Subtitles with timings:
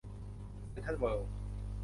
[0.71, 1.31] เซ็นทรัลเวิลด์